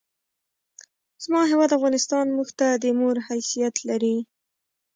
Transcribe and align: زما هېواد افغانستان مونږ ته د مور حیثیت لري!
زما 1.23 1.41
هېواد 1.51 1.71
افغانستان 1.77 2.25
مونږ 2.35 2.49
ته 2.59 2.67
د 2.83 2.85
مور 2.99 3.15
حیثیت 3.27 3.75
لري! 3.89 4.17